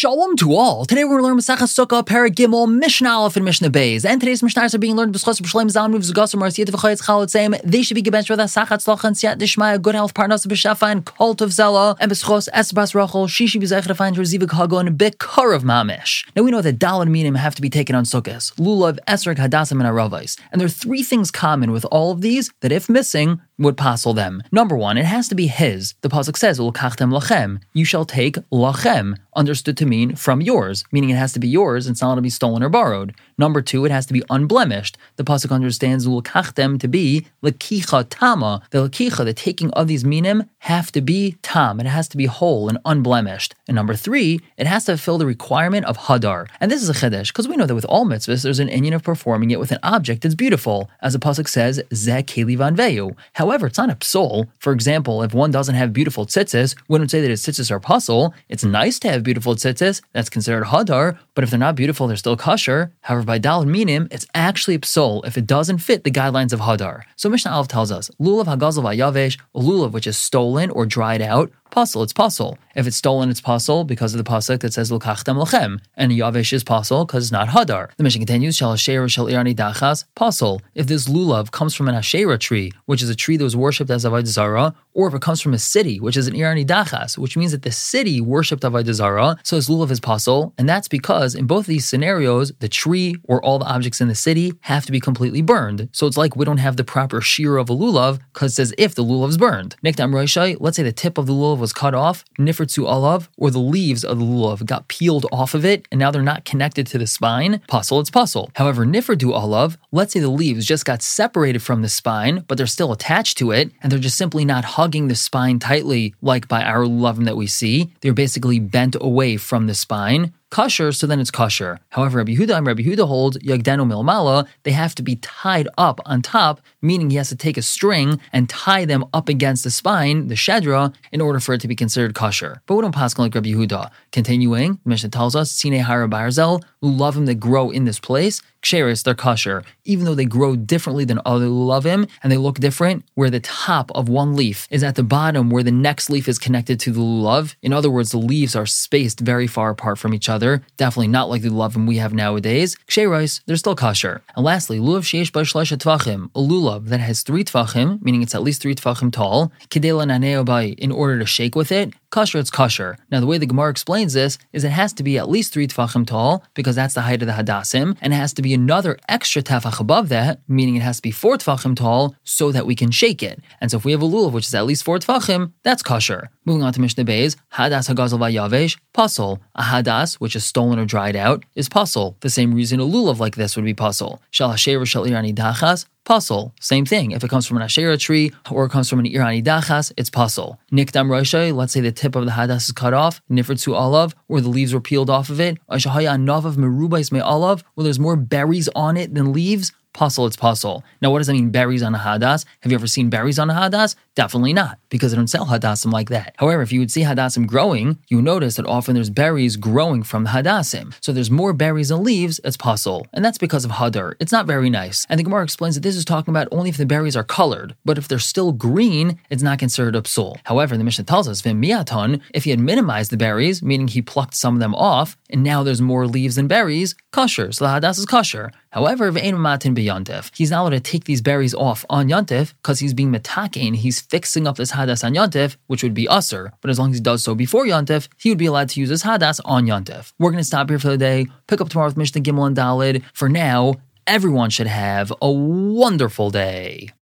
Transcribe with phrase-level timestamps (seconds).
[0.00, 0.86] Shalom to all.
[0.86, 4.06] Today we're going to learn Masachas Sukkah, Mishnah Aleph, and Mishnah Beis.
[4.06, 7.54] And today's Mishnahs are being learned B'schos B'shalem Zalm Ruv Zugas Marsiyat V'chayetz Chalot Seim.
[7.62, 10.90] They should be given with us Sachat Tzlach and Siyat Dishmaya, good health, Parnas B'shafa,
[10.90, 15.54] and Kol Tuv Selah, and B'schos Esbas Rachel, Shishi B'zech to find Rezivik Hagon, Bekar
[15.54, 16.26] of Mamish.
[16.34, 19.72] Now we know that Daled Minim have to be taken on Sukkos, Lulav, Esrog, Hadasim,
[19.72, 20.38] and Aravais.
[20.50, 24.14] And there are three things common with all of these that if missing, would passel
[24.14, 24.42] them.
[24.50, 25.94] Number one, it has to be his.
[26.00, 31.10] The pasuk says, "Ulkachtem lachem." You shall take lachem, understood to mean from yours, meaning
[31.10, 33.14] it has to be yours and it's not to be stolen or borrowed.
[33.38, 34.96] Number two, it has to be unblemished.
[35.16, 38.62] The pasuk understands ulkachtem to be lekicha tama.
[38.70, 41.80] The lekicha, the taking of these minim, have to be tam.
[41.80, 43.54] It has to be whole and unblemished.
[43.68, 46.46] And number three, it has to fulfill the requirement of hadar.
[46.60, 48.94] And this is a chedesh because we know that with all mitzvahs, there's an inyan
[48.94, 53.16] of performing it with an object that's beautiful, as the pasuk says, "Zeh keli vanveyu."
[53.34, 54.48] However, it's not a psol.
[54.58, 57.80] For example, if one doesn't have beautiful tzitzis, we wouldn't say that his tzitzis are
[57.80, 58.32] pasul.
[58.48, 60.02] It's nice to have beautiful tzitzis.
[60.12, 61.18] That's considered hadar.
[61.34, 62.92] But if they're not beautiful, they're still kosher.
[63.02, 66.60] However, by dalad minim, it's actually a psol if it doesn't fit the guidelines of
[66.60, 67.02] hadar.
[67.16, 71.50] So Mishnah Aleph tells us, lulav hagazel vayavesh, lulav which is stolen or dried out,
[71.70, 72.58] Pasul, it's pasul.
[72.74, 76.52] If it's stolen, it's pasul because of the pasuk that says l'kachtem lochem, and yavesh
[76.52, 77.90] is pasul because it's not hadar.
[77.96, 80.60] The mission continues shal asher shal ir hanidachas pasul.
[80.74, 83.90] If this lulav comes from an asherah tree, which is a tree that was worshipped
[83.90, 87.18] as avodah zara, or if it comes from a city, which is an ir hanidachas,
[87.18, 90.88] which means that the city worshipped avodah zara, so this lulav is pasul, and that's
[90.88, 94.52] because in both of these scenarios, the tree or all the objects in the city
[94.62, 95.88] have to be completely burned.
[95.92, 98.94] So it's like we don't have the proper shiur of a lulav because says if
[98.94, 99.76] the lulav's burned.
[99.84, 103.50] Niktam roishai, let's say the tip of the lulav was cut off, nifritzu olav, or
[103.50, 106.86] the leaves of the lulav got peeled off of it, and now they're not connected
[106.88, 108.50] to the spine, pasul, it's pasul.
[108.56, 112.66] However, nifridu olav, let's say the leaves just got separated from the spine, but they're
[112.66, 116.62] still attached to it, and they're just simply not hugging the spine tightly like by
[116.62, 117.92] our lulavim that we see.
[118.00, 121.78] They're basically bent away from the spine kosher, so then it's kosher.
[121.90, 126.00] However, Rabbi Yehuda and Rabbi Yehuda hold yagdanu milmala, they have to be tied up
[126.04, 129.70] on top, meaning he has to take a string and tie them up against the
[129.70, 132.60] spine, the shedra, in order for it to be considered kosher.
[132.66, 133.90] But we don't pass like Rabbi Yehuda.
[134.12, 139.14] Continuing, Mishnah tells us, Tzinei Har HaBarzel, lulavim that grow in this place, ksheris, they're
[139.14, 143.40] kosher, even though they grow differently than other lulavim and they look different, where the
[143.40, 146.90] top of one leaf is at the bottom where the next leaf is connected to
[146.90, 147.54] the lulav.
[147.62, 151.28] In other words, the leaves are spaced very far apart from each other, definitely not
[151.28, 152.76] like the lulavim we have nowadays.
[152.88, 154.22] Ksheris, they're still kosher.
[154.36, 158.42] And lastly, lulav sheish b'shlesh tefachim, a lulav that has three tefachim, meaning it's at
[158.42, 160.40] least three tefachim tall, kedela naneo
[160.78, 162.98] in order to shake with it, kosher, it's kosher.
[163.10, 165.66] Now, the way the Gemara explains this is it has to be at least three
[165.66, 168.98] tefachim tall, because that's the height of the hadassim, and it has to be another
[169.08, 172.74] extra tefach above that, meaning it has to be four tefachim tall, so that we
[172.74, 173.40] can shake it.
[173.60, 176.30] And so if we have a lulav which is at least four tefachim, that's kosher.
[176.44, 179.38] Moving on to Mishnah Beis, hadas hagazel vayavesh, pasul.
[179.54, 182.16] A hadas, which is stolen or dried out, is pasul.
[182.20, 184.20] The same reason a lulav like this would be pasul.
[184.30, 186.54] Shal hasher shal ir hanidachas, pasul.
[186.60, 187.12] Same thing.
[187.12, 190.10] If it comes from an Asherah tree or it comes from an Ir hanidachas, it's
[190.10, 190.58] pasul.
[190.72, 194.40] Niktam roshay, let's say the tip of the hadas is cut off, nifritzu olav, or
[194.40, 195.58] the leaves were peeled off of it.
[195.70, 199.72] Ashahaya navav merubais me olav, where there's more berries on it than leaves.
[200.00, 200.82] Pasul, it's pasul.
[201.02, 202.46] Now, what does that mean, berries on a hadas?
[202.60, 203.96] Have you ever seen berries on a hadas?
[204.14, 206.34] Definitely not, because they don't sell hadassim like that.
[206.38, 210.24] However, if you would see hadassim growing, you notice that often there's berries growing from
[210.24, 210.94] the hadassim.
[211.02, 213.08] So there's more berries and leaves, it's pasul.
[213.12, 214.14] And that's because of hadar.
[214.20, 215.04] It's not very nice.
[215.10, 217.76] And the Gemara explains that this is talking about only if the berries are colored,
[217.84, 220.38] but if they're still green, it's not considered a psul.
[220.44, 224.34] However, the Mishnah tells us, miaton, if he had minimized the berries, meaning he plucked
[224.34, 227.52] some of them off, and now there's more leaves and berries, kosher.
[227.52, 228.52] So the hadas is kosher.
[228.70, 232.80] However, if matin beyontif, he's not allowed to take these berries off on yontif because
[232.80, 236.52] he's being metakin, he's fixing up this hadas on yontif, which would be assur.
[236.60, 238.90] But as long as he does so before yontif, he would be allowed to use
[238.90, 240.12] his hadas on yontif.
[240.18, 242.56] We're going to stop here for the day, pick up tomorrow with Mishnah Gimel and
[242.56, 243.02] Dalid.
[243.12, 243.74] For now,
[244.06, 246.90] everyone should have a wonderful day.